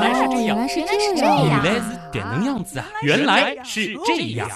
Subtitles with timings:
[0.00, 2.86] 原来是这样，原来是原来是这样，原来是点能样子啊！
[3.02, 4.48] 原来是这样。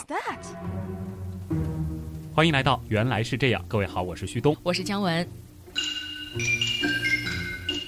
[2.32, 4.57] 欢迎来到《原来是这样》，各位好，我是旭东。
[4.62, 5.27] 我是姜文。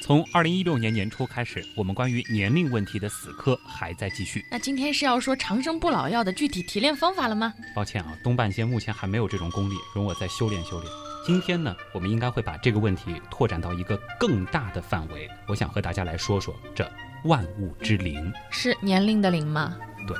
[0.02, 4.44] 从二零一六年年初开始，我们关于年龄问题的死磕还在继续。
[4.50, 7.54] 那今天是要说长生不老药的具体提炼方法了吗？
[7.74, 10.92] 抱歉啊，东半仙目前还没有这种功力，容我再修炼修炼。
[11.24, 15.30] 今天呢，我们应该会把这个问题拓展到一个更大的范围。
[15.46, 16.84] 我想和大家来说说这
[17.24, 18.32] 万物之灵。
[18.50, 19.76] 是年龄的龄吗？
[20.06, 20.16] 对。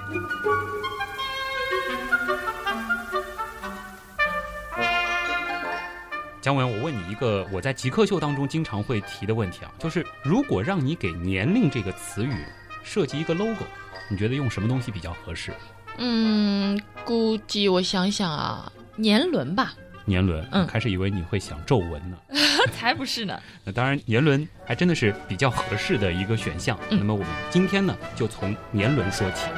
[6.40, 12.44] 姜文，我问你一个我在极客秀当中经常会提的问题啊，就是如果让你给“年龄”这个词语
[12.82, 13.64] 设计一个 logo，
[14.10, 15.54] 你觉得用什么东西比较合适？
[15.96, 19.72] 嗯，估计我想想啊，年轮吧。
[20.04, 22.16] 年轮，嗯开始以为你会想皱纹呢。
[22.72, 23.38] 才不是呢。
[23.64, 26.78] 那当然，年轮还真的是比较合适的一个选项。
[26.90, 29.48] 嗯那么我们今天呢，就从年轮说起。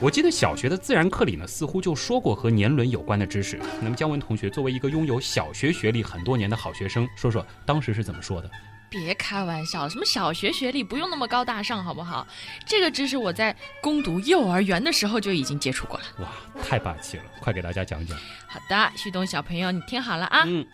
[0.00, 3.60] 我记得小学的自然课里呢，似乎就说过和年轮有关的知识。
[3.80, 8.50] 那么姜文同学作为一个拥有小学学历很多年的好学生，说说当时是怎么说的？
[8.92, 12.26] 别开玩笑，什么小学学历不用那么高大上，好不好？
[12.66, 16.04] 这个知识我在攻读幼儿园的时候就已经接触过了。
[16.18, 16.28] 哇，
[16.62, 17.24] 太霸气了！
[17.40, 18.16] 快给大家讲讲。
[18.46, 20.44] 好的，旭东小朋友，你听好了啊。
[20.46, 20.66] 嗯，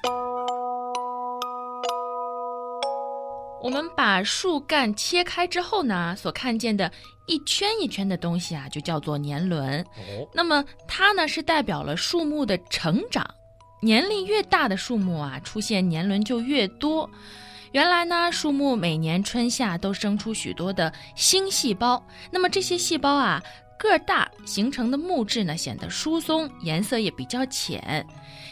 [3.62, 6.91] 我们把树干切开之后呢，所看见的
[7.27, 9.80] 一圈一圈的东西啊，就叫做年轮。
[9.80, 13.25] 哦，那么它呢是代表了树木的成长，
[13.80, 17.08] 年龄越大的树木啊，出现年轮就越多。
[17.72, 23.42] 原来呢，树木每年春夏都生出许多的新细胞，那么这些细胞啊
[23.78, 28.06] 个儿大，形成的木质呢显得疏松，颜色也比较浅。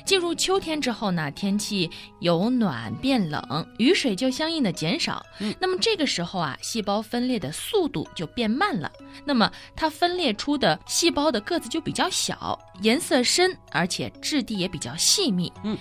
[0.04, 5.24] 进入秋天之后呢，天气由暖变冷，雨水就相应的减少。
[5.40, 8.90] 嗯那么这个时候啊，细胞分裂的速度就变慢了。
[9.24, 15.52] 那么它分裂出的细胞的个子就比较小，颜色深，而且质地也比较细密。
[15.64, 15.76] 嗯，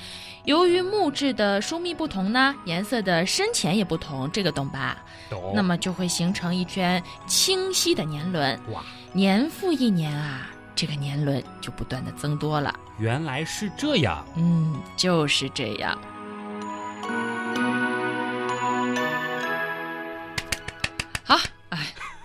[0.46, 5.04] 由于木质的疏密不同呢，颜色的深浅也不同，这个懂吧？
[5.30, 5.54] 懂。
[5.56, 12.74] 那么就会形成一圈清晰的年轮，哇，年复一年啊，这个年轮就不断的增多了。
[13.00, 14.26] 原来是这样。
[14.36, 15.98] 嗯，就是这样。
[21.24, 21.38] 好，
[21.70, 21.80] 哎，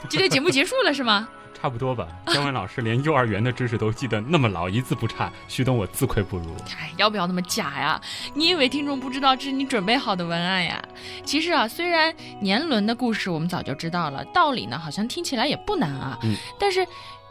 [0.09, 1.29] 今天节目结束了是吗？
[1.61, 5.31] 差不多吧， 姜文老师连幼儿园的知识都记得那么牢，一字不差。
[5.47, 6.55] 徐东，我自愧不如。
[6.79, 8.01] 哎，要不要那么假呀？
[8.33, 10.83] 你以为听众不知道这是你准备好的文案呀？
[11.23, 16.19] 其实啊，虽然年轮的故事我们早就知道了，道理呢好像听起来也不难啊。
[16.23, 16.87] 嗯，但是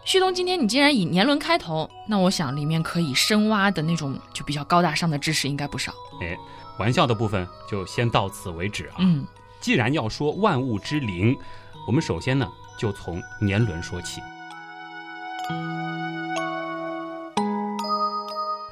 [0.09, 5.93] 旭东今天你既然以年轮开头，那我想里面可以深挖的那种就比较高大上的知识应该不少。
[6.19, 6.35] 哎，
[6.79, 8.95] 玩笑的部分就先到此为止啊。
[8.97, 9.23] 嗯，
[9.61, 11.37] 既然要说万物之灵，
[11.85, 14.19] 我们首先呢就从年轮说起。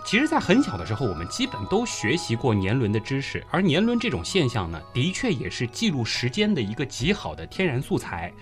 [0.04, 8.34] 其实，在很小的时候，我们基本都学习过年轮的知识，而年轮这种现象呢，的确也是记录时间的一个极好的天然素材。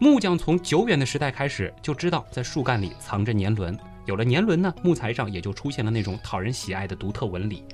[0.00, 3.76] 木匠从久远的时代开始就知道，在树干里藏着年轮，
[4.06, 7.64] 有了年轮呢，木材上也就出现了那种讨人喜爱的独特纹理。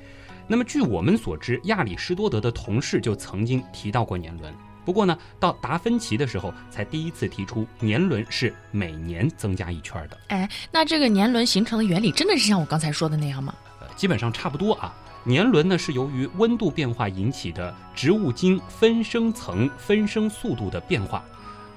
[0.46, 4.54] 那么，据我们所知，亚里士多德的同事就曾经提到过年轮。
[4.86, 10.18] 不过呢，到达芬奇的时候，才第一次提出年轮是每年增加一圈的。
[10.28, 13.54] 哎，那这个年轮形成的原理真的是像我刚才说的那样吗？
[13.80, 14.94] 呃，基本上差不多啊。
[15.24, 21.22] 年轮呢是由于温度变化引起的植物茎分生层分生速度的变化。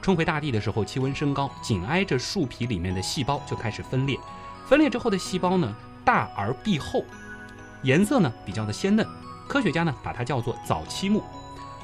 [0.07, 4.17] 春回大地的时候，气温升高，紧挨着树皮里面的细胞就开始分裂。
[4.65, 5.75] 分裂之后的细胞呢，
[6.05, 7.03] 大而壁厚，
[7.83, 9.05] 颜色呢比较的鲜嫩。
[9.49, 11.21] 科学家呢把它叫做早期木。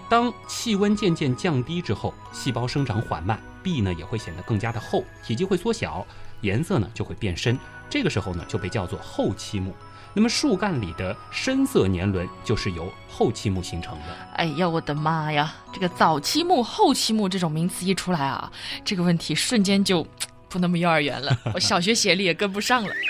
[0.07, 6.07] 当气温渐渐降低之后，细胞生长缓慢，壁呢也会显得更加的厚，体积会缩小，
[6.40, 7.59] 颜色呢就会变深。
[7.90, 9.75] 这个时候呢就被叫做后期木。
[10.16, 14.16] 那么树干里的深色年轮就是由后期木形成的。
[14.35, 15.53] 哎呀，我的妈呀！
[15.73, 18.52] 这个早期木、后期木这种名词一出来啊，
[18.85, 20.05] 这个问题瞬间就
[20.47, 22.93] 不那么幼儿园了， 我小学学历也跟不上了。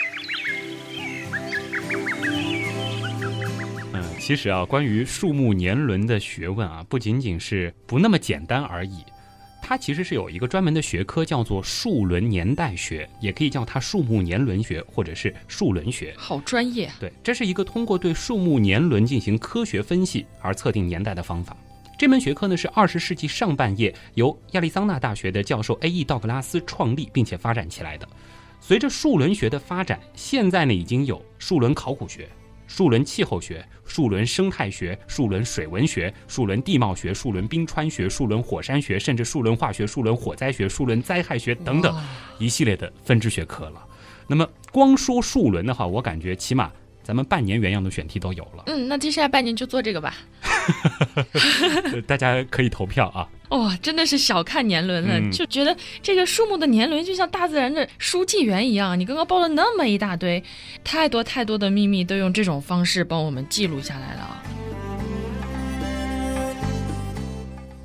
[3.94, 9.04] 嗯，其实啊，关于树木年轮的学问啊，不仅仅是不那么简单而已。
[9.66, 16.14] 它其实是有一个专门的学科，叫做树轮年代学，也可以叫它树木年轮学，或者是树轮学。
[16.18, 21.56] 好专业，对，这是一个通过对树木年轮进行科学分析而测定年代的方法。
[21.98, 26.04] 这门学科呢是二十世纪上半叶由亚利桑那大学的教授 A.E.
[26.04, 28.06] 道格拉斯创立并且发展起来的。
[28.60, 32.28] 随着树轮学的发展，现在呢已经有树轮考古学、
[32.76, 41.96] 数轮气候学、数轮生态学、数轮水文学、数轮地貌学、数轮冰川学、数轮火山学，甚至数轮化学、数轮火灾学、数轮灾害学等等
[42.40, 43.86] 一系列的分支学科了。
[44.26, 46.72] 那么光说数轮的话，我感觉起码
[47.04, 48.64] 咱们半年原样的选题都有了。
[48.68, 50.16] 嗯，那接下来半年就做这个吧。
[52.08, 53.28] 大家可以投票啊。
[53.50, 59.00] 哇， 真的是小看年轮了，就觉得这个树木的年轮就像大自然的书记员一样。
[59.00, 60.44] 你刚刚报了那么一大堆，
[60.84, 64.44] 太多太多的秘密都用这种方式帮我们记录下来了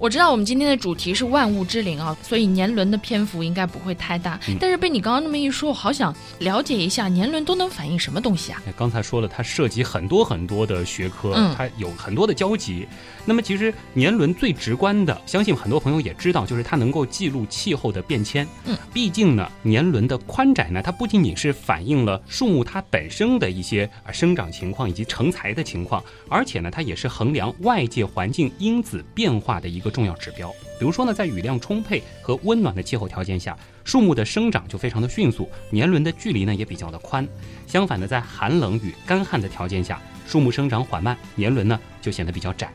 [0.01, 4.39] 我知道我们今天的主题是万物之灵啊，所以年轮的篇幅应该不会太大。
[4.61, 8.63] 但是被你刚刚那么一说，我好想了解一下年轮都能反映什么东西啊？
[8.77, 12.87] 刚才说了，它涉及很多很多的学科，它有很多的交集。
[13.25, 18.47] 那么其实年轮最直观的，相信很多朋友也知道，就是它能够记录气候的变迁。
[18.67, 29.88] 嗯，毕竟呢，年轮的宽窄呢，它不仅仅是反映了树木它本身的一些啊生长情况以及成材的情况，而且呢，它也是衡量外界环境因子变化的一个。
[29.91, 37.27] 重要指标，比如说呢，在雨量充沛和温暖的气候条件下，树木的生长就非常的迅速，年轮的距离呢也比较的宽。
[37.67, 42.73] 相反的，在寒冷与干旱的条件下，树木生长缓慢，年轮呢就显得比较窄。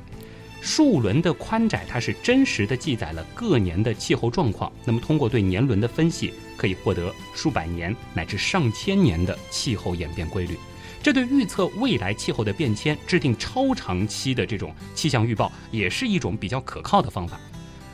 [0.62, 4.72] 树轮的宽窄，它是真实的记载了各年的气候状况。
[4.86, 10.58] 那么，通过对年轮的分析，可以获得数百年乃至上千年的气候演变规律。
[11.04, 17.38] 这对预测未来气候的变迁、制定超长期的这种气象预报，也是一种比较可靠的方法。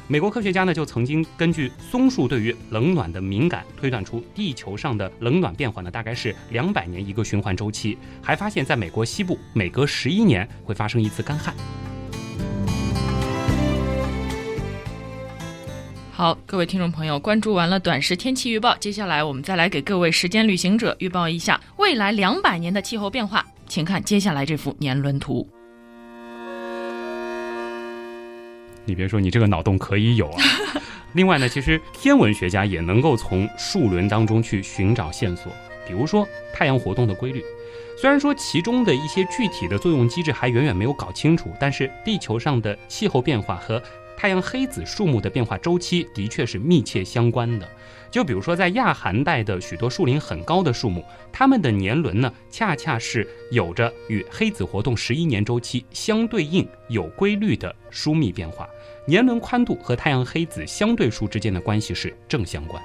[0.08, 7.98] 美国科学家呢，就曾经根据松树对于冷暖的敏感，推断出地球上的冷暖变化呢，大概是两百年一个循环周期。
[8.22, 11.56] 还发现，在美国西部，每隔十一年会发生一次干旱。
[16.20, 23.46] 好，各位听众朋友，关注完了短时天气预报，接下来我们再来给各位时间旅行者预报一下未来两百年的气候变化。
[23.70, 25.48] 请看接下来这幅年轮图。
[28.84, 30.44] 你别说，你这个脑洞可以有啊。
[31.16, 35.50] 另外呢，其实天文学家也能够从数轮当中去寻找线索，
[35.88, 37.42] 比如说太阳活动的规律。
[37.98, 43.82] 虽然说其中的一些具体的作用机制还远远没有搞清楚，但是地球上的气候变化和
[44.20, 47.66] 太阳黑子树木的变化周期的确是密切相关的。
[48.12, 58.68] 就比如说，在亚寒带的许多树龄很高的树木，它们的年轮呢，恰恰是有着与黑子活动十一年周期相对应、有规律的疏密变化。
[59.06, 62.84] 年轮宽度和太阳黑子相对数之间的关系是正相关。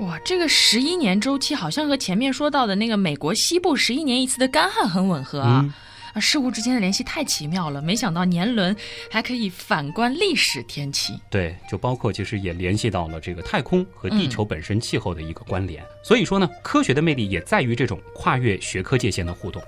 [0.00, 5.68] 哇，这个十一年周期好像和前面说到的那个美国西部十一年一次的干旱很吻合啊。
[6.14, 8.76] 啊，事物之间的联系太奇妙了，没想到年轮
[9.10, 11.18] 还可以反观历史天气。
[11.30, 15.82] 对，就包括其实也联系到了这个太空和地球本身气候的一个关联。
[16.04, 19.62] 所以说呢，科学的魅力也在于这种跨越学科界限的互动。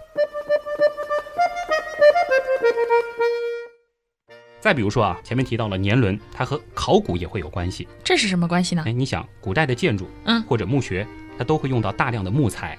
[4.61, 7.87] 再比如说啊，前面提到了年轮，它和考古也会有关系。
[8.02, 8.82] 这是什么关系呢？
[8.87, 11.06] 哎，你想，古代的建筑，嗯，或者墓穴，
[11.38, 12.79] 它都会用到大量的木材。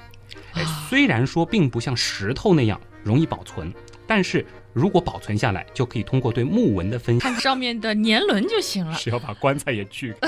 [0.54, 2.80] 哎，虽然说并不像石头那样。
[3.06, 3.72] 容易保存，
[4.08, 4.44] 但是
[4.74, 8.96] 如果保存下来，就可以通过对木纹的分析，看上面的年轮就行了。
[8.96, 10.28] 是要把棺材也锯开？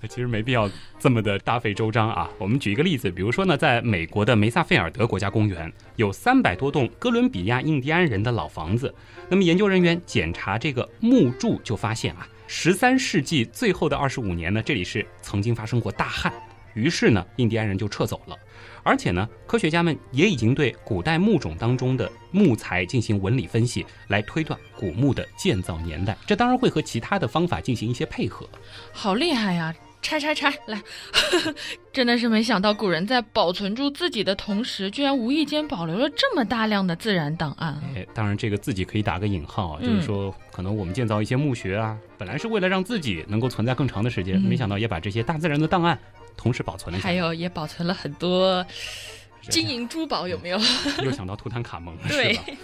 [0.06, 2.30] 其实没必要这么的大费周章啊。
[2.36, 8.94] 我们举一个例子，比如说呢，在美国的梅萨菲尔德国家公园，有三百多栋哥伦比亚印第安人的老房子。
[9.30, 16.30] 那么研究人员检查这个木柱，就发现啊，十三世纪最后的二十五年呢，这里是曾经发生过大旱，
[16.74, 18.36] 于是呢，印第安人就撤走了。
[18.86, 26.16] 而且呢，科学家们也已经对古代木种当中的木材进行纹理分析，来推断古墓的建造年代。
[26.24, 28.48] 这当然会和其他的方法进行一些配合。
[28.92, 29.74] 好厉害呀！
[30.02, 30.80] 拆拆拆，来，
[31.92, 37.80] 真的是没想到古人在保存住自己的同时，居然无意间保留了这么大量的自然档案。
[37.94, 45.98] 哎，当然这个自己可以打个引号啊，就是说，可能我们建造一些墓穴啊，本来是为了让自己能够存在更长的时间，没想到也把这些大自然的档案。
[46.36, 48.64] 同时保存了，还有也保存了很多
[49.48, 50.58] 金银珠宝，有没有？
[51.02, 52.42] 又想到图坦卡蒙了， 是吧？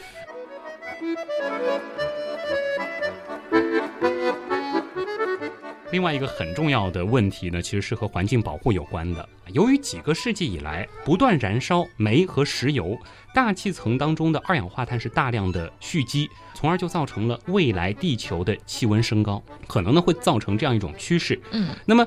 [5.93, 9.29] 另外一个很重要的问题呢，其实是和环境保护有关的。
[9.53, 12.99] 由于几个世纪以来不断燃烧煤和石油，
[13.35, 21.39] 大气层当中的二氧化碳是大量的蓄积，从而就造成了未来地球的气温升高，可能呢会造成这样一种趋势。
[21.53, 22.05] 嗯，那么。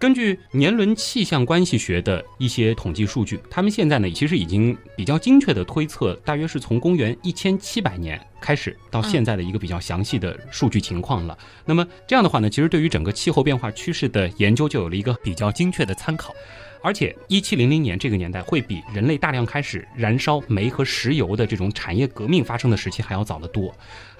[0.00, 11.36] 根据年轮气象关系学的一些统计数据，他们现在呢其实已经比较精确的推测，大约是从公元一千七百年开始到现在的一个比较详细的数据情况了。
[11.66, 16.34] 那么这样的话呢，其实对于整个气候变化趋势的研究就有了一个比较精确的参考。
[16.82, 23.70] 而且，一七零零年这个年代会比人类大量开始燃烧煤和石油的这种产业革命发生的时期还要早得多。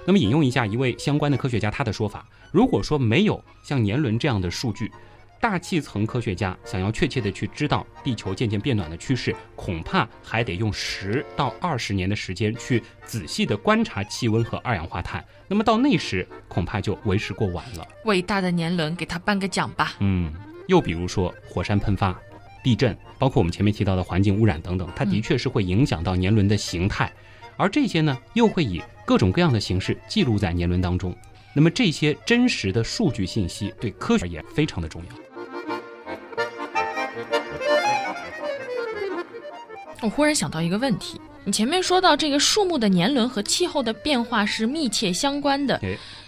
[0.05, 4.93] 那么，引用一下一位相关的科学家他的说法：如果说没有像年轮这样的数据，
[5.41, 15.25] 大气层科学家想要确切的去知道地球渐渐变暖的趋势，恐怕还得用十到二十年的时间去仔细的观察气温和二氧化碳。
[15.49, 17.89] 那么到那时，恐怕就为时过晚了。
[18.05, 19.95] 伟大的年轮，给他颁个奖吧。
[20.01, 20.31] 嗯，
[20.69, 22.15] 又比如说火山喷发。
[22.63, 27.11] 地震，包括我们前面提到的环境污染等等，它的确是会影响到年轮的形态，
[27.57, 31.17] 而这些呢，又会以各种各样的形式记录在年轮当中。
[31.55, 35.30] 那么这些真实的数据信息对科学而言非常的重要。
[40.03, 45.81] 我忽然想到一个问题，你前面说到这个树木的年轮和气候的变化是密切相关的。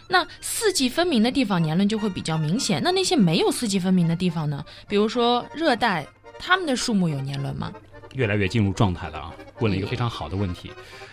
[0.09, 2.83] 那四季分明的地方年轮就会比较明显。
[2.83, 4.63] 那那些没有四季分明的地方呢？
[4.87, 6.07] 比如说热带，
[6.39, 7.73] 他们的树木有年轮吗？
[8.15, 9.33] 越来越进入状态了啊！
[9.61, 10.71] 问了一个非常好的问题。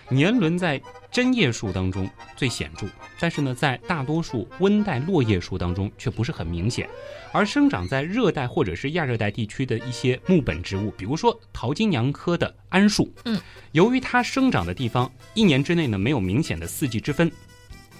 [0.09, 2.87] 年轮在针叶树当中最显著，
[3.19, 6.89] 但是呢，在大多数温带落叶树当中却不是很明显。
[7.31, 13.39] 而生长在热带或者是亚热带地区的一些木本植物，比如说桃金娘科的桉树，嗯，
[13.71, 17.31] 由于它生长的地方一年之内呢没有明显的四季之分。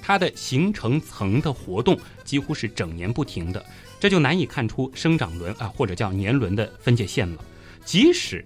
[0.02, 3.64] 它的形成层的活动几乎是整年不停的，
[4.00, 7.46] 这就难以看出生长轮啊，或者叫年轮的分界线了。
[7.86, 8.44] 即使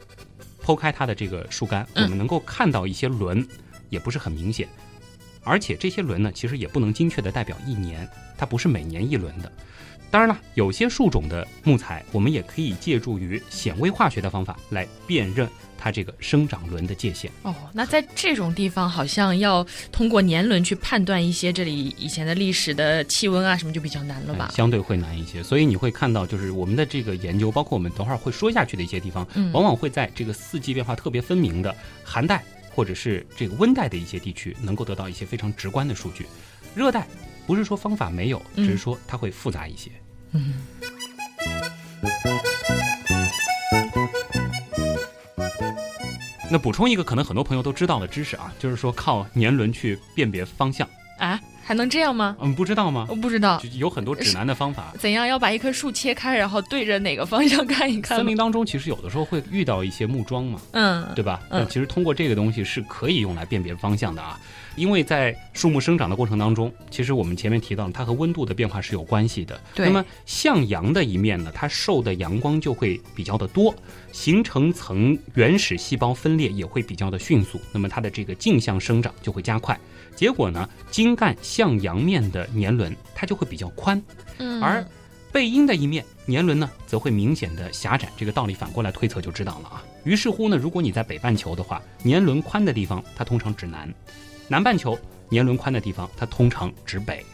[0.64, 3.46] 剖开它的这个树干，我们能够看到一些轮，
[3.90, 4.68] 也不是很明显。
[5.44, 9.52] 而且这些轮呢，其实也不能精确的代表一年，它不是每年一轮的。
[10.14, 15.50] 当然了，有些树种的木材，我们也可以借助于显微化学的方法来辨认。
[15.76, 24.50] 它这个生长轮的界限哦，那在这种地方好像要通过年轮去判断一些这里以前的历史的气温啊什么就比较难了吧？
[24.56, 36.28] 相对会难一些，所以你会看到，就是我们的这个研究，包括我们等会儿会说下去的一些地方，往往会在这个四季变化特别分明的寒带或者是这个温带的一些地区，能够得到一些非常直观的数据。
[36.74, 37.06] 热带
[37.46, 39.90] 不是说方法没有，只是说它会复杂一些。
[39.90, 40.03] 嗯。
[46.52, 50.88] 那补充一个可能很多朋友都知道的知识啊，就是说靠年轮去辨别方向。
[51.18, 52.36] 啊，还能这样吗？
[52.42, 53.08] 嗯，不知道吗？
[53.10, 54.94] 我不知道，有很多指南的方法。
[55.00, 58.18] 怎样要把一棵树切开，然后对着哪个方向看一看？
[58.18, 61.42] 森林当中其实有的时候会遇到一些木桩嘛，嗯，对吧？
[61.50, 64.40] 嗯，其实通过这个东西是可以用来辨别方向的啊。
[64.76, 69.60] 因为在树木生长的过程当中，其实我们前面提到它和温度的变化是有关系的。
[69.76, 69.86] 对。
[69.86, 73.74] 那么向阳的一面呢，它受的阳光就会比较的多，
[74.12, 77.62] 形成层原始细胞分裂也会比较的迅速。
[77.72, 79.80] 那么它的这个镜像生长就会加快。
[80.16, 84.02] 结果呢，茎干向阳面的年轮它就会比较宽，
[84.38, 84.62] 嗯。
[84.62, 84.86] 而
[85.32, 88.08] 背阴的一面年轮呢，则会明显的狭窄。
[88.16, 89.84] 这个道理反过来推测就知道了啊。
[90.04, 93.92] 于是乎呢，如果你在北半球的话，年轮宽的地方它通常指南。
[94.48, 94.98] 南半球
[95.30, 97.26] 年轮宽的地方，它通常指北。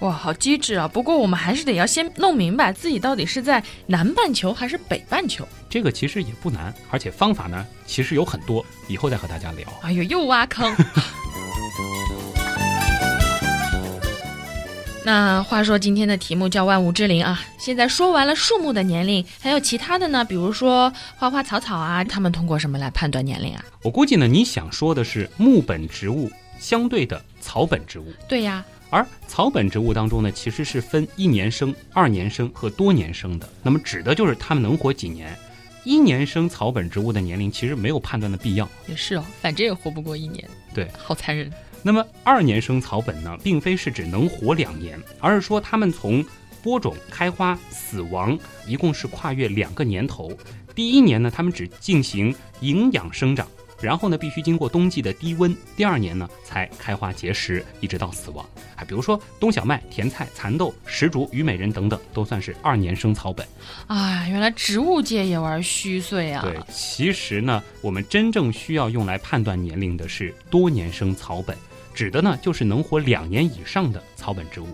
[0.00, 0.88] 哇，好机智啊！
[0.88, 5.46] 不过我们还是得要先弄明白自己到底是在南半球还是北半球。
[5.68, 9.66] 这个其实也不难，而且方法呢，其实有很多，以后再和大家聊。
[9.82, 10.74] 哎呦，又挖坑。
[15.10, 20.24] 那话说今天的题目叫万物之灵啊，现在说完了树木的年龄，还有其他的呢？
[20.24, 23.64] 比如说花花草草啊，他们通过什么来判断年龄啊？
[23.82, 26.30] 我估计呢，你想说的是木本植物。
[26.60, 28.64] 相对的草本植物，对呀。
[28.88, 33.48] 而草本植物当中呢，其实是分一年生、二年生和多年生的。
[33.64, 35.36] 那么指的就是它们能活几年。
[35.82, 38.68] 一年生草本植物的年龄其实没有判断的必要。
[38.86, 40.48] 也是哦，反正也活不过一年。
[40.72, 41.50] 对，好残忍。
[41.82, 46.24] 那么二年生草本呢，并非是指能活两年，而是说它们从
[46.62, 50.30] 播种、开花、死亡，一共是跨越两个年头。
[50.74, 53.46] 第一年呢，它们只进行营养生长。
[53.80, 58.44] 然后呢，必须经过冬季的低温，第二年呢才开花结实，一直到死亡。
[58.76, 63.48] 啊，比如说冬小麦、甜菜、蚕豆、石竹、虞美人等等，都算是二年生草本。
[63.86, 66.42] 哎，原来植物界也玩虚岁啊！
[66.42, 71.56] 对，其实呢，我们真正需要用来判断年龄的是多年生草本，
[72.00, 74.68] 指的呢就是能活两年以上的草本植物。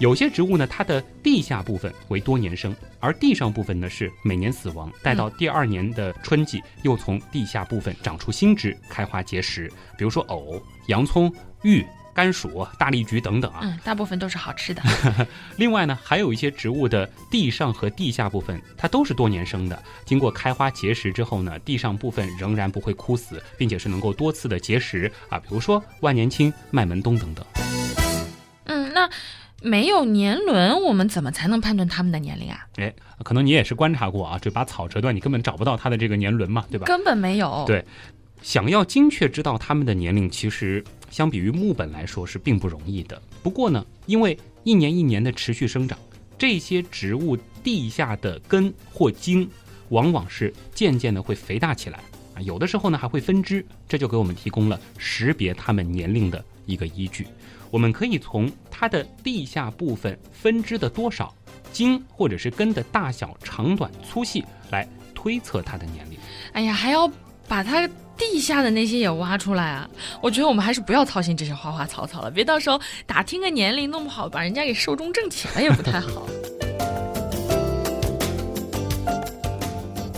[0.00, 9.70] 有些植物呢，它的地下部分为多年生，而地上部分呢是每年死亡，待到第二年的春季又从地下部分长出新枝，开花结实。
[9.96, 11.32] 比如说藕、洋葱、
[11.62, 13.60] 玉、甘薯、大丽菊等等啊。
[13.62, 14.82] 嗯，大部分都是好吃的。
[15.56, 19.80] 另外呢，还有一些植物的地上和地下部分，它都是多年生的。
[20.06, 25.38] 经过开花结实之后呢，地上部分仍然不会枯死，并且是能够多次的结实啊。
[25.38, 27.44] 比如说万年青、麦门冬等等。
[28.64, 29.08] 嗯，那
[29.62, 32.66] 没有年轮，我们怎么才能判断它们的年龄啊？
[32.76, 32.92] 哎，
[33.24, 36.86] 可能你也是观察过啊，这把草折断，你根本找不到它的这个年轮嘛，对吧？
[36.86, 37.64] 根本没有。
[37.66, 37.84] 对，
[38.42, 40.84] 想要精确知道它们的年龄，其实
[41.16, 43.22] 相比于木本来说是并不容易的。
[43.42, 45.98] 不过呢，因为一年一年的持续生长，
[46.36, 49.48] 这些植物地下的根或茎，
[49.88, 52.00] 往往是渐渐的会肥大起来
[52.34, 57.26] 啊，有的时候呢还会分支，这就给我们提供了识别它们年龄的一个依据。
[57.70, 61.34] 我们可以从它的地下部分分支的多少、
[61.72, 66.18] 茎或者是根的大小、长短、粗细来推测它的年龄。
[66.52, 67.10] 哎呀，还要
[67.48, 69.88] 把它地下的那些也挖出来啊！
[70.22, 76.26] 我觉得我们还是不要操心这些花花草草了，别到时候打听个年龄，弄不好把人家给寿终正寝了也不太好。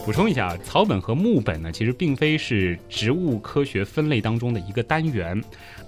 [0.04, 5.38] 补充一下，草本和木本呢，其实并非是植物科学分类当中的一个单元。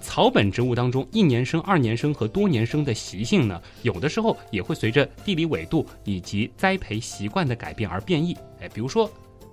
[0.03, 8.37] 草本植物当中，一年生、二年生和多年生的习性呢，有的时候也会随着地理纬度以及栽培习惯的改变而变异。
[8.61, 9.11] 哎，比如说，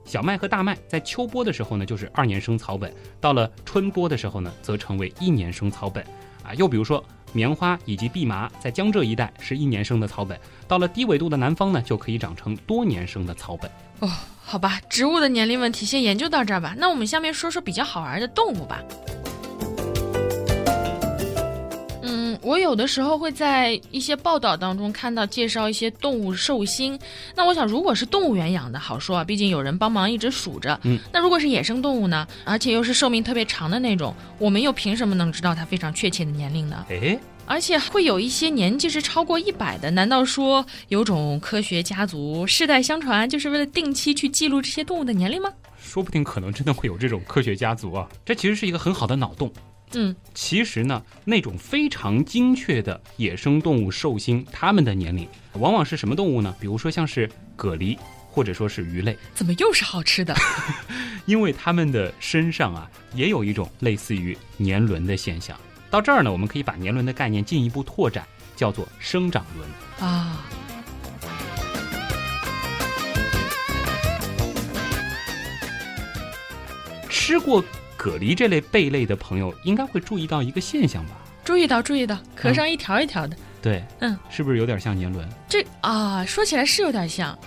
[0.07, 6.01] 小麦和大麦在秋播的时候呢，就是二年生草本；到了春播的时候呢，则成为一年生草本。
[6.43, 13.69] 啊，又比如说，棉花以及蓖麻在江浙一带是一年生的草本，到了低纬度的南方呢，就可以长成多年生的草本。
[13.99, 14.09] 哦，
[14.41, 16.73] 好吧，植物的年龄问题先研究到这儿吧。
[16.77, 18.81] 那我们下面说说比较好玩的动物吧。
[22.47, 26.97] 我有的时候会在一些报道当中看到介绍一些动物寿星。
[27.35, 30.79] 那我想，如果是动物园养的，好说啊，毕竟有人帮忙一直数着。
[30.83, 32.25] 嗯，那如果是野生动物呢？
[32.45, 36.85] 而且又是寿命特别长的那种，我们又凭什么能知道它非常确切的年龄呢？
[36.89, 45.51] 哎，而且会有一些年纪是超过一百的，难道说有种科学家族世代相传，就是为了定期去记录这些动物的年龄吗？
[45.77, 48.07] 说不定可能真的会有这种科学家族啊！
[48.25, 49.51] 这其实是一个很好的脑洞。
[49.93, 56.53] 嗯，其实呢，那种非常精确的野生动物寿星，它们的年龄往往是什么动物呢？
[56.59, 57.97] 比如说像是蛤蜊，
[58.29, 60.35] 或者说是鱼类，怎么又是好吃的？
[61.25, 65.57] 因为它们的身上啊，也有一种类似于年轮的现象。
[65.89, 68.25] 到这儿呢，我们可以把年轮的概念进一步拓展，
[68.55, 70.09] 叫做生长轮。
[70.09, 70.43] 啊，
[77.09, 77.63] 吃过
[77.97, 81.11] 蛤蜊这类贝类的朋友，应该会注意到一个现象吧？
[81.43, 85.27] 注意到，注意到，壳上一条一条的，对，嗯，是不是有点像年轮？
[85.49, 87.37] 这啊，说起来是有点像，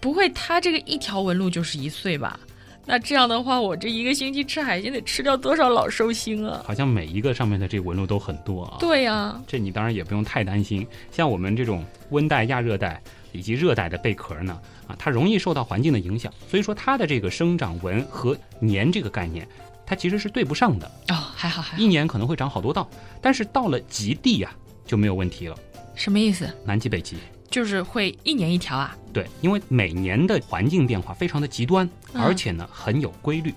[0.00, 2.38] 不会它这个一条纹路就是一岁吧？
[2.86, 6.62] 那这样的话，我这一个星期吃海鲜得吃掉多少老寿星啊？
[6.66, 8.76] 好像每一个上面的这纹路都很多啊。
[8.78, 10.86] 对呀、这你当然也不用太担心。
[11.10, 13.00] 像我们这种温带、亚热带
[13.32, 19.48] 以及热带的贝壳呢，啊，它容易受到环境的影响，所以说它的这个生长纹和年这个概念，
[19.86, 20.86] 它其实是对不上的。
[21.08, 22.88] 哦，还好还好，一年可能会长好多道，
[23.20, 24.50] 但是到了极地呀、
[24.86, 25.56] 就没有问题了。
[25.94, 26.48] 什么意思？
[26.64, 27.16] 南极、北极，
[27.50, 28.96] 就是会一年一条啊？
[29.12, 33.54] 对，因为每年的环境变化非常的极端，嗯而且呢很有规律。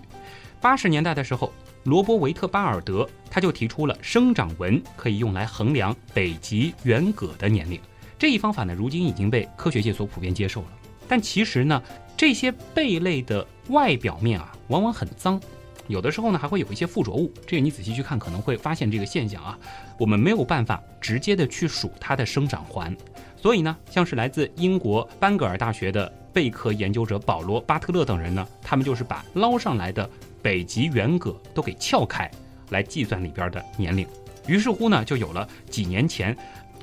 [0.61, 1.51] 八十年代的时候，
[1.83, 7.79] 罗伯维特巴尔德他就提出了生长纹可以用来衡量北极圆蛤的年龄。
[8.19, 10.67] 这一方法呢，如今已经被科学界所普遍接受了。
[11.07, 11.81] 但其实呢，
[12.17, 15.39] 这些贝类的外表面啊，往往很脏，
[15.88, 17.32] 有的时候呢还会有一些附着物。
[17.45, 19.58] 这个你仔细去看，可能会发现这个现象啊。
[19.97, 22.95] 我们没有办法直接的去数它的生长环，
[23.36, 30.08] 所以呢，像是来自英国班格尔大学的贝壳研究者保罗·巴特勒等人呢，他们就是把捞上来的
[30.41, 32.30] 北极圆蛤都给撬开，
[32.69, 34.08] 来计算里边的年龄。
[34.45, 36.36] 于是乎呢，就有了几年前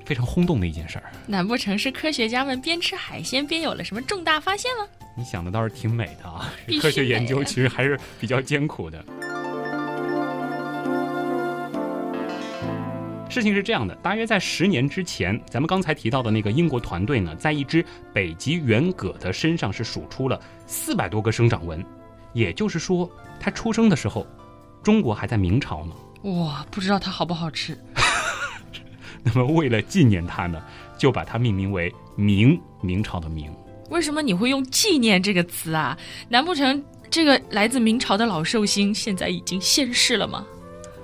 [0.05, 1.05] 非常轰动的一件事儿。
[1.27, 4.87] 难不成是科学家们边吃海鲜边有了什么重大发现吗？
[5.17, 9.05] 你想的倒是挺美的啊科学研究其实还是比较艰苦的。
[13.31, 21.85] 事情是这样的，大约在十年之前，咱们刚才提到的那个英国团队呢，在一只北极圆蛤的身上是数出了四百多个生长纹，
[22.33, 24.25] 也就是说，它出生的时候，
[24.85, 25.95] 中国还在明朝呢。
[26.31, 27.77] 哇，不知道它好不好吃？
[29.27, 30.63] 那么为了纪念他呢，
[30.99, 33.51] 就把它命名为明，明朝的明。
[33.91, 35.97] 为什么你会用“纪念”这个词啊？
[36.29, 40.45] 难不成这个来自明朝的老寿星现在已经仙逝了吗？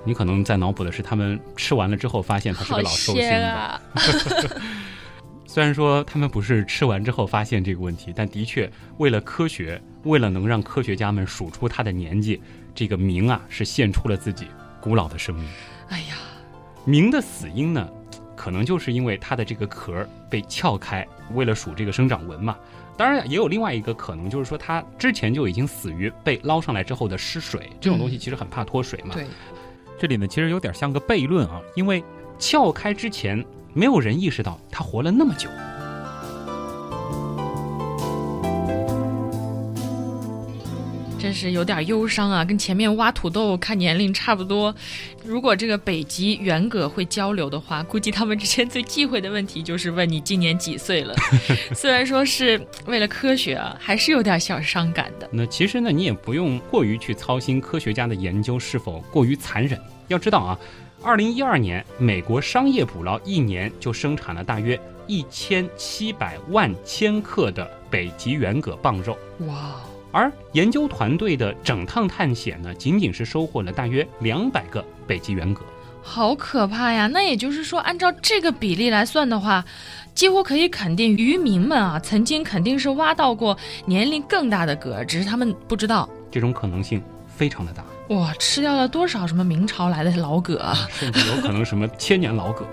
[0.04, 3.48] 你可能在脑补的是他们吃完了之后发现他是个老寿星吧。
[3.48, 3.80] 啊！
[5.46, 12.40] 虽然说他们不是吃完之后发现这个问题，但的确为了科学，为了能让科学家们数出他的年纪，
[12.74, 14.46] 这个明啊是献出了自己
[14.80, 15.44] 古老的生命。
[15.88, 16.16] 哎呀，
[16.84, 17.86] 明的死因呢，
[18.40, 22.56] 可能就是因为它的这个壳被撬开，为了数这个生长纹嘛。
[22.96, 29.12] 当然，也有另外一个可能，就是说它之前就已经死于被捞上来之后的失水，这种东西其实很怕脱水嘛。
[29.12, 29.26] 对，
[29.98, 32.02] 这里呢其实有点像个悖论啊，因为
[32.38, 35.50] 撬开之前，没有人意识到它活了那么久。
[41.20, 44.74] 真是有点忧伤啊，跟前面挖土豆看年龄差不多。
[45.22, 51.14] 如果这个北极圆蛤会交流的话，估计他们之间最忌讳的问题就是问你今年几岁了。
[51.76, 55.28] 虽然说是为了科学啊，还是有点小伤感的。
[55.30, 59.78] 那其实呢，你也不用过于去操心科学家的研究是否过于残忍。
[60.08, 60.58] 要知道啊，
[61.02, 69.18] 二零一二年美国商业捕捞一年就生产了大约一千七百万千克的北极圆蛤棒肉。
[69.40, 69.76] 哇！
[70.12, 75.62] 而研究团队的整趟探险呢，仅仅是收获了大约两百个北极圆蛤，
[76.02, 77.06] 好可怕呀！
[77.06, 79.64] 那也就是说，按照这个比例来算的话，
[80.14, 86.08] 几乎可以肯定，渔民们啊，曾经肯定是挖到过年龄更大的蛤，只是他们不知道。
[86.30, 87.84] 这种可能性非常的大。
[88.08, 90.74] 哇，吃掉了多少什么明朝来的老蛤啊？
[90.90, 92.66] 甚至有可能什么千年老蛤。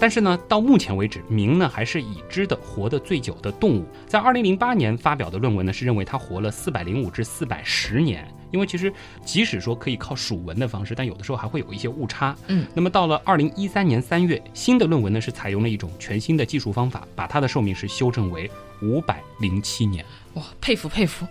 [0.00, 3.84] 但是呢，到目前为止，明呢还是已知的活得最久的动物。
[4.06, 8.26] 在二零零八年发表的论文呢，是认为它活了四百零五至四百十年。
[8.50, 8.90] 因为其实
[9.26, 12.34] 即使说可以靠数文的方式，但有的时候还会有一些误差。
[12.46, 20.02] 嗯，那么到了二零一三年三月，新的论文呢是采用了一种全新的技术方法，把它的寿命是修正为五百零七年。
[20.34, 21.26] 哇，佩服佩服！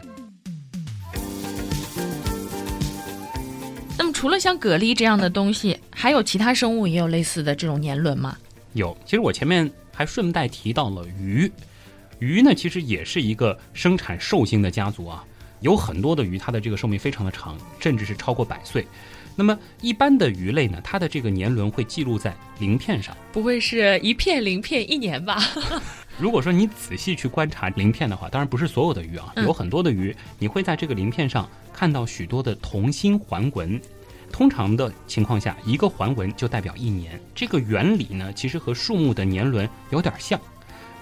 [3.97, 8.37] 那么除了像蛤蜊这样的东西，还有其他生物也有类似的这种年轮吗？
[8.73, 11.51] 有，其实我前面还顺带提到了鱼，
[12.19, 15.23] 鱼呢其实也是一个生产寿星的家族啊，
[15.61, 18.85] 有很多的鱼，它的这个寿命非常的长，甚至是超过百岁。
[19.39, 25.37] 那么一般的鱼类呢，它的这个年轮会记录在鳞片上，不会是一片鳞片一年吧？
[26.17, 33.79] 如果说你仔细去观察鳞片的话，当然不是所有的鱼啊，有很多的鱼，你会在这个鳞片上看到许多的同心环纹。
[34.31, 37.19] 通常的情况下，一个环纹就代表一年。
[37.33, 40.39] 这个原理呢，其实和树木的年轮有点像。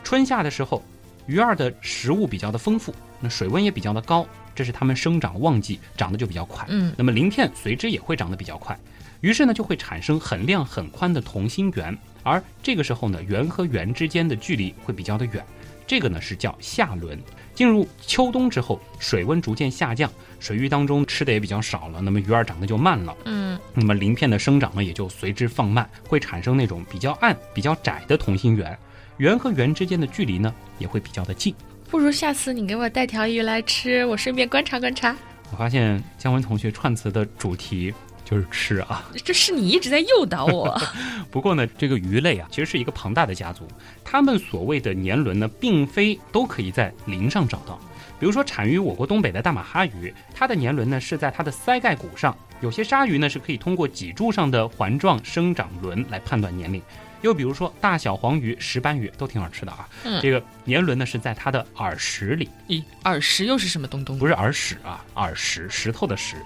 [0.04, 0.84] 春夏的时候，
[1.26, 6.66] 鱼儿的食物比较的丰富，那水温也比较的高，这是它们生长旺季，长得就比较快。
[6.70, 8.78] 嗯，那么鳞片随之也会长得比较快，
[9.22, 11.98] 于是呢就会产生很亮很宽的同心圆。
[12.24, 15.44] 而这个时候呢，圆和圆之间的距离会比较的远，
[15.86, 17.20] 这个呢是叫下轮。
[17.56, 23.16] 进入秋冬之后，水温逐渐下降，水域当中吃的也比较少了，那么鱼儿长得就慢了。
[23.24, 28.78] 嗯，那么鳞片的生长呢也就随之放慢，会产生那种比较暗、比较窄的同心圆，
[29.18, 31.56] 圆和圆之间的距离呢也会比较的近。
[31.90, 35.16] 不如下次你给我带条鱼来吃，我顺便观察观察。
[35.52, 37.94] 我发现姜文同学串词的主题
[38.26, 40.78] 就是吃啊，这是你一直在诱导我。
[41.32, 43.68] 不过呢，这个鱼类啊，其实是一个庞大的家族，
[44.04, 47.80] 它们所谓的年轮呢，并非都可以在鳞上找到。
[48.20, 56.82] 比如说产于我国东北的大马哈鱼，它的年轮呢是在它的鳃盖骨上；有些鲨鱼呢是可以通过脊柱上的环状生长轮来判断年龄。
[57.22, 62.50] 又比如说大小黄鱼、石斑鱼都挺好吃的啊，嗯这个年轮呢是在它的耳石里。
[62.68, 64.18] 咦，耳石又是什么东东？
[64.18, 66.38] 不是耳屎啊，耳石，石头的石。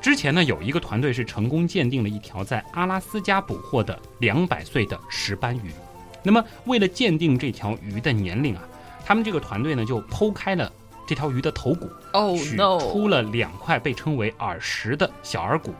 [0.00, 5.72] 之前呢，有一个团队是成功鉴定了一条在阿拉斯加捕获的两百岁的石斑鱼。
[6.22, 8.62] 那么，为了鉴定这条鱼的年龄啊，
[9.04, 10.70] 他们这个团队呢就剖开了
[11.06, 12.78] 这条鱼的头骨，哦取 no！
[12.78, 15.74] 出了两块被称为耳石的小耳骨。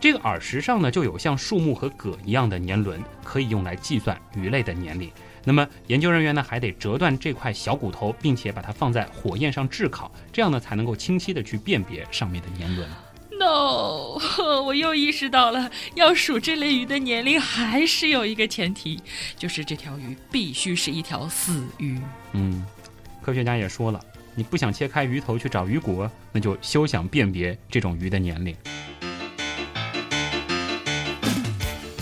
[0.00, 5.10] 这个耳石上呢，就有像树木和蛤一样的年轮，可以用来计算鱼类的年龄。
[5.44, 12.88] 那么研究人员呢，还得折断这块小骨头，并且把它放在火焰上炙烤，这样呢才能够清晰的去辨别上面的年轮。
[13.44, 14.20] 哦
[14.64, 19.00] 我又意识到了，要数这类鱼的年龄，还是有一个前提，
[19.36, 22.00] 就是这条鱼必须是一条死鱼。
[22.32, 22.64] 嗯，
[23.22, 24.00] 科学家也说了，
[24.34, 28.56] 你不想切开鱼头去找鱼骨，那就休想辨别这种鱼的年龄。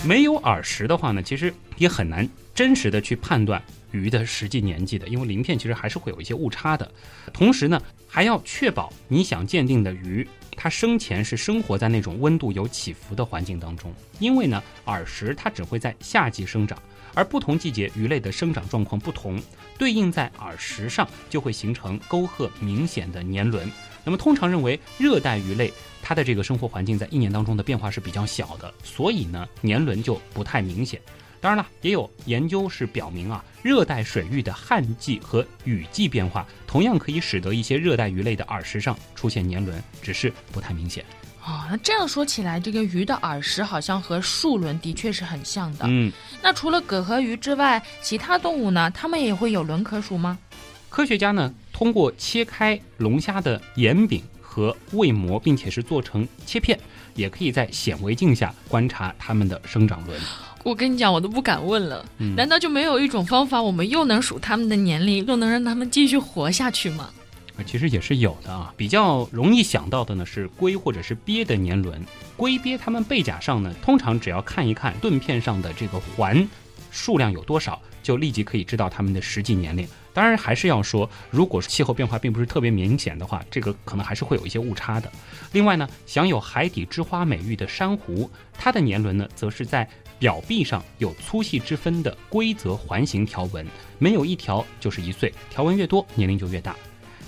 [0.05, 6.91] 没有耳石的话呢，其实也很难真实的去判断鱼的实际年纪的，因为鳞片其实还是会有一些误差的。
[7.33, 10.27] 同时呢，还要确保你想鉴定的鱼，
[10.57, 16.77] 它生前是生活在那种温度有起伏的环境当中，因为呢，耳石它只会在夏季生长，
[17.15, 19.41] 而不同季节鱼类的生长状况不同，
[19.79, 23.71] 对应在耳石上就会形成沟壑明显的年轮。
[24.05, 31.01] 那么通常认为，热带鱼类它的这个生活环境在一年当中的变化是比较小的，所以呢年轮就不太明显。
[31.43, 41.05] 当然了，也有研究是表明啊，热带水域的旱季和雨季变化，同样可以使得一些热带鱼类的耳石上出现年轮，只是不太明显。
[41.45, 45.85] 哦，那这样说起来，这个鱼的耳石好像和树轮的确是很像的。
[45.89, 48.89] 嗯，那除了蛤和鱼之外，其他动物呢？
[48.93, 50.39] 它们也会有轮可数吗？
[50.89, 56.79] 科学家呢通过切开龙虾的眼柄和胃膜，并且是做成切片，
[57.15, 60.19] 也可以在显微镜下观察它们的生长轮。
[60.65, 62.05] 我跟你讲，我都不敢问了。
[62.19, 67.11] 嗯难道就没有一种方法，我们又能数它们的年龄，又能让它们继续活下去吗？
[67.57, 68.73] 啊，其实也是有的啊。
[68.77, 72.01] 比较容易想到的呢是龟或者是鳖的年轮。
[72.37, 76.49] 龟鳖它们背甲上呢，通常只要看一看盾片上的这个环
[76.91, 79.87] 数量有多少，就立即可以知道它们的实际年龄。
[80.15, 85.11] 当然，还是要说，如果气候变化并不是特别明显的话，这个可能还是会有一些误差的。
[85.53, 89.89] 另外呢，享有海底之花美誉的珊瑚，它的年轮呢，则是在
[90.19, 93.67] 表壁上有粗细之分的规则环形条纹，
[93.99, 96.77] 没有一条就是一岁，条纹越多，年龄就越大。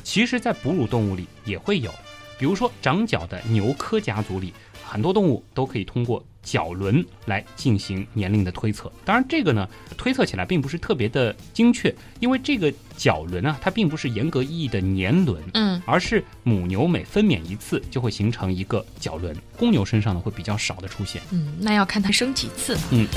[0.03, 1.91] 其实，在哺乳动物里也会有，
[2.39, 4.53] 比如说长角的牛科家族里，
[4.85, 8.93] 很多动物都可以通过角轮来进行年龄的推测。
[9.05, 21.23] 当然，这个呢推测起来并不是特别的精确，因为这个角轮啊，它并不是严格意义的年轮，嗯，而是母牛每分娩一次就会形成一个角轮，公牛身上呢会比较少的出现。
[21.31, 22.79] 嗯，那要看它生几次。
[22.91, 23.09] 嗯。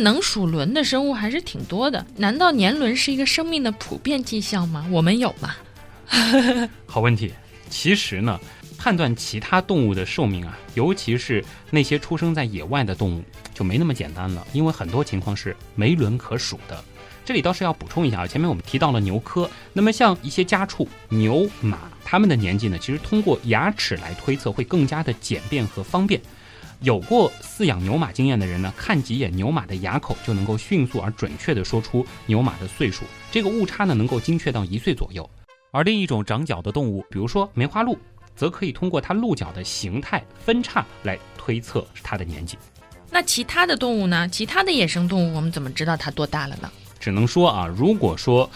[0.00, 4.86] 能数轮的生物还是挺多的，难道年轮是一个生命的普遍迹象吗？
[4.90, 5.54] 我们有吗？
[6.86, 7.32] 好问题。
[7.68, 8.40] 其实呢，
[8.76, 13.22] 判断其他动物的寿命啊，尤其是那些出生在野外的动物，
[13.54, 16.82] 就没那么简单了，因为很多情况是没轮可数的。
[17.24, 26.20] 这里倒是要补充一下啊，前面我们提到了牛科，那么像一些家畜牛、马，它们的年纪呢，其实通过牙齿来推测会更加的简便和方便。
[26.82, 35.28] 有过饲养牛马经验的人呢，看几眼牛马的牙口就能够迅速而准确地说出牛马的岁数，这个误差呢能够精确到一岁左右。
[35.72, 37.98] 而另一种长角的动物，比如说梅花鹿，
[38.34, 42.56] 则可以通过它鹿角的形态分叉来推测它的年纪。
[43.10, 44.26] 那其他的动物呢？
[44.28, 46.70] 其他的野生动物，我们怎么知道它多大了呢？
[46.98, 48.48] 只能说啊，如果说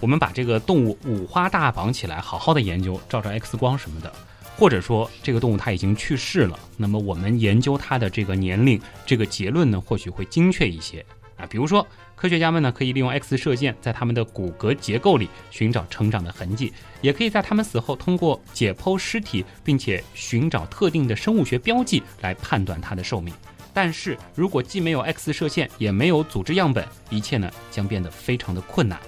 [0.00, 4.12] 我们把这个动物五花大绑起来，好好的研究，照照 X 光什么的，
[4.60, 11.02] 或者说这个动物它已经去世了，那么我们研究它的这个年龄，这个结论呢，或许会精确一些
[11.38, 11.46] 啊。
[11.48, 23.32] 比如说，科学家们呢可以利用 X 射线在它们的骨骼结构里寻找成长的痕迹，也可以在它们死后通过解剖尸体，并且寻找特定的生物学标记来判断它的寿命。
[23.72, 29.00] 但是如果既没有 X 射线，也没有组织样本，一切呢将变得非常的困难。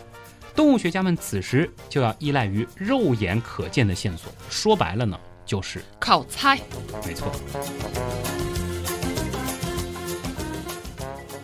[0.56, 5.18] 动物学家们此时就要依赖于肉眼可见的线索，说白了呢，
[5.52, 6.58] 就是靠猜。
[7.06, 7.30] 没错。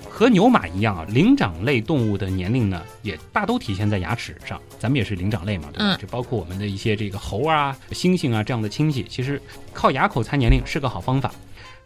[0.08, 4.58] 和牛马一样啊，灵长类动物的年龄呢，也大都体现在牙齿上。
[4.78, 5.94] 咱们也是灵长类嘛，对吧？
[5.94, 9.38] 嗯这包括我们的一些这个猴啊、猩猩啊这样的亲戚，其实
[9.74, 11.30] 靠牙口猜年龄是个好方法。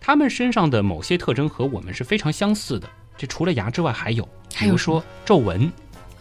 [0.00, 2.88] 它们身上的某些特征和我们是非常相似的。
[3.18, 4.22] 这除了牙之外，还有，
[4.56, 5.68] 比如说皱纹。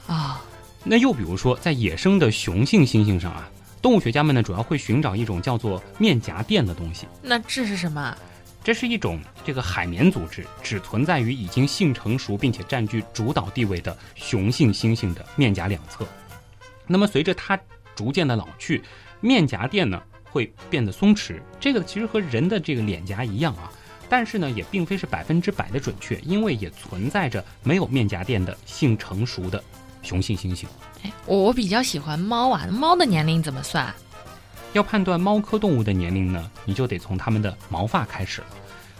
[0.07, 0.41] 啊、
[0.83, 3.47] 那又比如说，在野生的雄性猩猩上啊，
[3.81, 7.07] 动物学家们呢主要会寻找一种叫做面颊垫的东西。
[7.21, 8.15] 那这是什么？
[8.63, 16.05] 这是一种这个海绵组织，只存在于已经性成熟并且占据主导地位的雄性猩猩的面颊两侧。
[16.85, 17.59] 那么随着它
[17.95, 18.83] 逐渐的老去，
[19.19, 21.41] 面颊垫呢会变得松弛。
[21.59, 23.71] 这个其实和人的这个脸颊一样啊，
[24.07, 29.63] 但是呢也并非是百分之百的准确，因为也存在着没有面颊垫的性成熟的
[30.03, 30.65] 雄性猩猩。
[31.25, 33.93] 我我比较喜欢猫啊，猫的年龄怎么算？
[34.73, 38.47] 要判断猫科动物的年龄呢，你就得从它们的毛发开始了。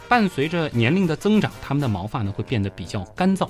[0.08, 3.48] 伴随着年龄的增长，它们的毛发呢会变得比较干燥、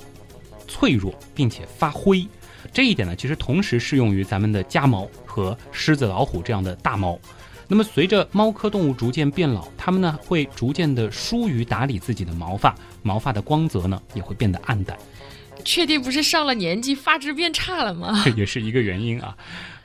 [0.68, 2.26] 脆弱，并且发灰。
[2.72, 7.18] 这一点呢，其实同时适用于咱们的家猫和狮子、老虎这样的大猫。
[7.66, 14.96] 那么，随着猫科动物逐渐变老，它们呢会逐渐的疏于打理自己的毛发，毛发的光泽呢也会变得暗淡。
[15.64, 18.24] 确定不是上了年纪发质变差了吗？
[18.36, 19.36] 也是一个原因啊。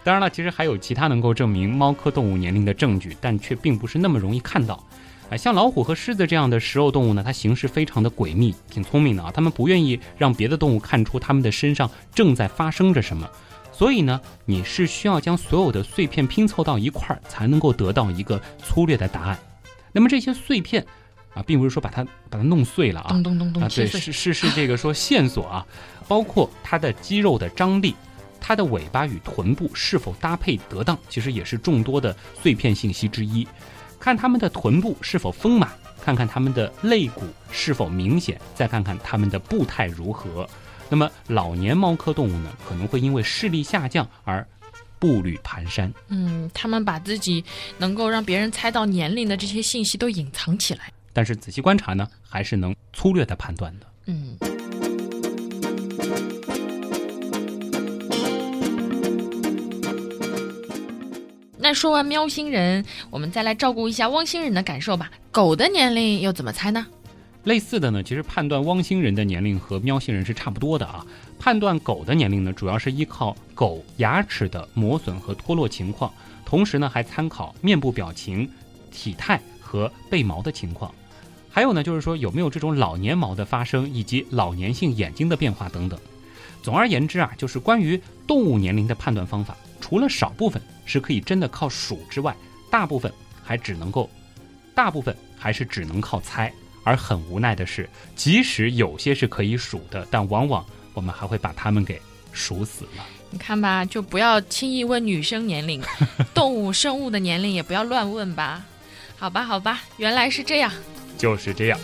[0.04, 4.82] 当然了，其实还有其他能够证明猫科动物年龄的证据，但却并不是那么容易看到。
[5.30, 9.30] 啊，像老虎和狮子这样的食肉动物呢，它行事非常的诡秘，挺聪明的啊。
[9.34, 13.30] 它们不愿意让别的动物看出它们的身上正在发生着什么，
[13.74, 19.38] 所以呢，你是需要将所有的碎片拼凑到一块儿，才能够得到一个粗略的答案。
[19.92, 20.86] 那么这些碎片
[21.38, 25.66] 啊，并不是说把它把它弄碎了啊，咚咚咚咚啊，对，是是是这个说线索啊，
[26.08, 27.96] 包括它的肌肉的张力，
[28.42, 33.48] 它的尾巴与臀部是否搭配得当，其实也是众多的碎片信息之一。
[34.00, 35.72] 看它们的臀部是否丰满，
[36.02, 40.48] 看看它们的肋骨是否明显，再看看它们的步态如何。
[40.90, 44.48] 那么老年猫科动物呢，可能会因为视力下降而
[45.00, 45.92] 步履蹒跚。
[46.08, 47.44] 嗯，他们把自己
[47.78, 50.94] 能够让别人猜到年龄的这些信息都隐藏起来。
[51.18, 53.88] 但是仔细观察呢，还是能粗略的判断的。
[54.06, 54.38] 嗯。
[61.58, 65.10] 那说完喵星人，我们再来照顾一下汪星人的感受吧。
[65.32, 66.86] 狗的年龄又怎么猜呢？
[67.46, 71.04] 类似的呢，其实判断汪星人的年龄和喵星人是差不多的啊。
[71.40, 76.14] 判断狗的年龄呢，主要是依靠狗牙齿的磨损和脱落情况，
[76.46, 78.48] 同时呢还参考面部表情、
[78.92, 80.94] 体态和背毛的情况，
[81.58, 86.00] 还有呢就是说有没有这种老年毛的发生，以及老年性眼睛的变化等等。
[86.62, 90.62] 总而言之啊，就是关于动物年龄的判断方法，除了少部分。
[90.86, 92.36] 是可以真的靠数之外，
[92.70, 93.12] 大部分
[93.44, 94.08] 还只能够，
[94.76, 96.54] 大部分还是只能靠猜。
[96.84, 102.00] 而很无奈的是，即使有些是可以数的，但往往我们还会把它们给
[102.34, 103.04] 数死了。
[103.32, 105.82] 你看吧，就不要轻易问女生年龄，
[106.36, 108.64] 动物生物的年龄也不要乱问吧。
[109.18, 110.72] 好吧，好吧，原来是这样，
[111.18, 111.80] 就是这样。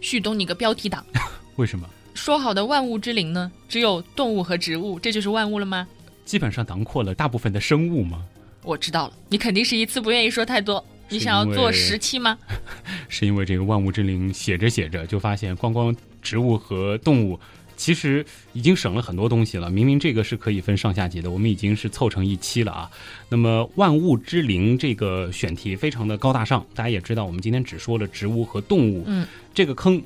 [0.00, 1.02] 旭东，你个标题党！
[1.56, 1.88] 为什么？
[2.12, 3.50] 说好的万物之灵呢？
[3.66, 5.88] 只有动物和植物，这就是万物了吗？
[6.26, 8.22] 基本上囊括了大部分的生物吗？
[8.62, 10.84] 我知道了，你肯定是一次不愿意说太多。
[11.12, 12.38] 你想要做十期吗？
[13.08, 17.38] 是因为这个万物之灵写着写着就发现，光光植物和动物。
[17.74, 19.68] 其实已经省了很多东西了。
[19.68, 22.88] 明明这个是可以分上下集的，我们已经是凑成一期了啊。
[23.28, 30.00] 那么万物之灵这个选题非常的高大上，大家也知道，我们今天只说了植物和动物，嗯，这个坑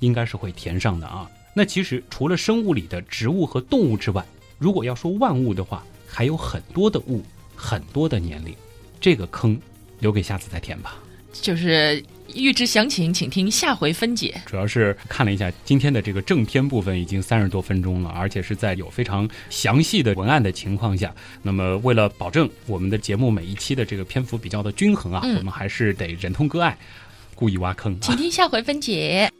[0.00, 1.30] 应该是会填上的啊。
[1.54, 4.22] 那其实除了生物里的植物和动物之外，
[4.58, 8.54] 如果要说万物的话，还有很多的物，很多的年龄，
[9.00, 9.58] 这个坑
[10.00, 10.96] 留给下次再填吧。
[11.32, 12.02] 就是。
[12.34, 14.38] 预知详情，请听下回分解。
[14.44, 21.14] 主要是看了一下今天的这个正片部分，已经三十多分钟了，而且是在有非常详细的文案的情况下。
[21.40, 26.76] 那么，为了保证我们的节目每一期的这个篇幅比较的均衡啊，我们还是得忍痛割爱，
[27.36, 27.96] 故意挖坑。
[28.00, 29.30] 请听下回分解。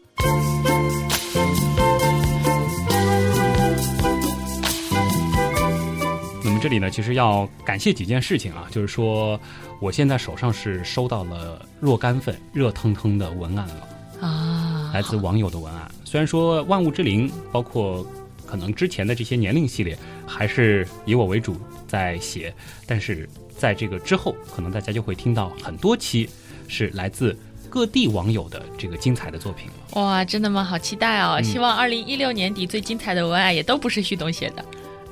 [6.59, 9.39] 这里呢，其实要感谢几件事情啊，就是说。
[9.79, 15.87] 我现在手上是收到了若干份热腾腾的文案了啊，来自网友的文案。
[16.03, 18.03] 虽然说万物之灵，包括
[18.47, 19.95] 可能之前的这些年龄系列，
[20.27, 22.55] 还是以我为主在写，
[22.87, 26.27] 但是在这个之后，可能大家就会听到很多期
[26.69, 27.39] 是来自
[27.69, 30.01] 各地网友的这个精彩的作品了。
[30.01, 30.65] 哇，真的吗？
[30.65, 31.39] 好期待哦！
[31.43, 34.65] 希望二零一六年底最精彩的文案也都不是旭东写的。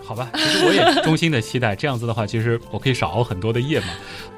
[0.05, 3.87] 好吧，其实我也衷心的期待这样子的话，其实我可以少熬很多的夜嘛。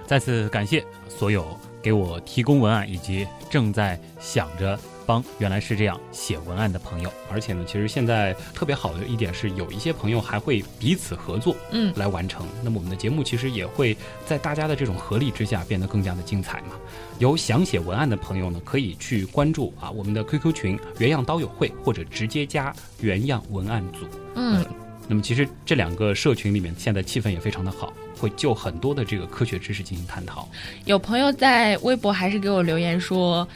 [0.06, 1.44] 再次感谢所有
[1.82, 7.12] 给我提供文案以及正在想着帮原来是这样写文案的朋友。
[7.28, 12.46] 而且呢，其实现在特别好的一点是，有一些朋友还会彼此合作，嗯，来完成。
[12.62, 16.76] 那么我们的节目其实也会在大家的这种合力之下变得更加的精彩嘛。
[17.18, 24.64] 有想写文案的朋友呢，可以去关注啊我们的 QQ 群原样刀友会，或者直接加原样文案组，嗯。
[25.08, 30.48] 那么其实这两个社群里面，现在气氛也非常的好，会就很多的这个科学知识进行探讨。
[30.84, 33.46] 有朋友在微博还是给我留言说，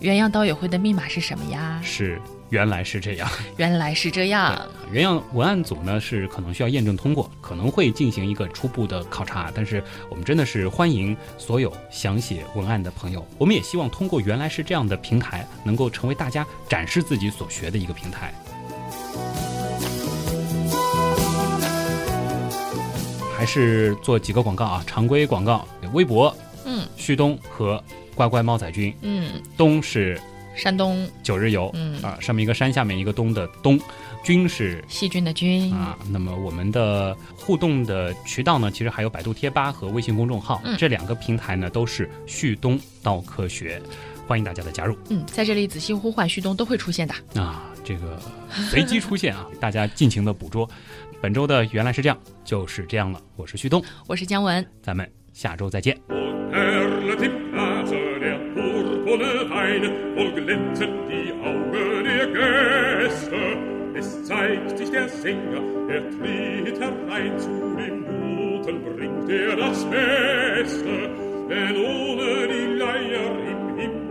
[0.00, 1.80] 原样刀友会的密码是什么呀？
[1.84, 4.60] 是，原来是这样，原来是这样。
[4.92, 13.26] 原样文案组呢是可能需要验证通过，可能会进行一个初步的考察，但是我们真的是欢迎所有想写文案的朋友。
[13.38, 18.34] 我们也希望通过原来是这样的平台，能够成为大家展示自己所学的一个平台。
[23.46, 27.82] 是做几个广告啊，常规广告，微博，嗯，旭东和
[28.14, 30.20] 乖乖猫仔君，嗯，东是
[30.54, 31.08] 山东。
[31.22, 32.02] 九日游，嗯。
[32.02, 33.78] 啊，上面一个山，下面一个东的东，
[34.24, 35.96] 君是细菌的菌啊。
[36.10, 43.80] 那么我们的互动的渠道呢，其实还有百度贴吧和微信公众号，这两个平台呢都是旭东道科学，
[44.26, 44.96] 欢迎大家的加入。
[45.10, 48.18] 嗯，在这里仔细呼唤旭东都会出现的啊，这个
[48.50, 50.68] 随机出现啊， 大家尽情的捕捉。
[51.20, 53.20] 本周的原来是这样，就是这样了。
[53.36, 55.96] 我是旭东，我是姜文，咱们下周再见。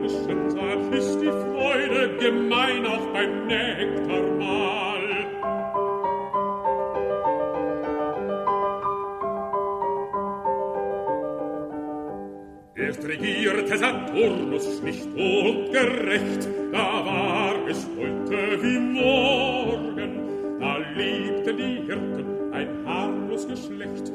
[0.05, 5.01] himmlischen Tag ist die Freude gemein auch beim Nektarmahl.
[12.75, 21.81] Erst regierte Saturnus schlicht und gerecht, da war es heute wie morgen, da liebten die
[21.87, 24.11] Hirten ein harmlos Geschlecht,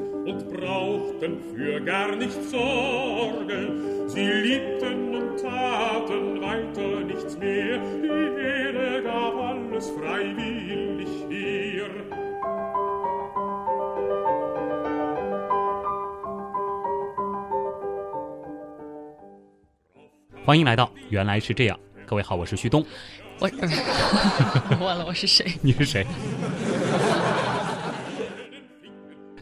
[20.43, 21.79] 欢迎来到原来是这样。
[22.05, 22.85] 各位好我是旭东。
[23.39, 25.45] 我忘了我是谁。
[25.61, 26.05] 你是谁？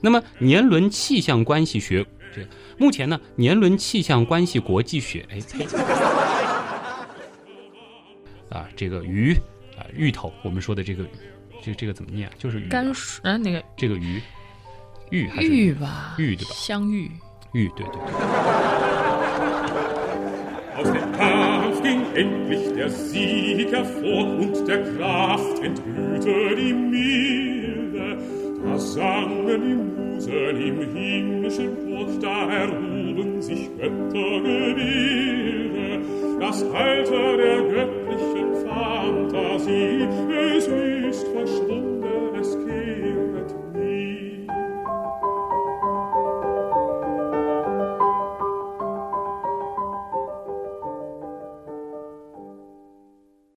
[0.02, 2.42] 那么年轮气象关系学，这
[2.78, 5.66] 目前呢，年轮气象关系国际学，哎呸，
[8.50, 9.34] 啊，这个鱼
[9.78, 11.06] 啊，芋头，我们说的这个，
[11.64, 12.34] 这这个怎么念啊？
[12.38, 14.22] 就是鱼啊，甘薯啊，那个这个鱼，
[15.12, 16.52] 玉还是玉吧，玉对吧？
[16.54, 17.12] 香芋。
[17.54, 18.02] 玉，对对对。
[20.78, 27.49] Aus dem Kampf ging endlich der Sieg hervor und der Kraft entblühte die Milde.
[28.64, 36.00] Da sangen die Musen im himmlischen Chor, da erhoben sich Göttergebilde.
[36.40, 40.08] Das Alter der göttlichen Fantasie,
[40.56, 42.99] es ist verschwundenes Kind.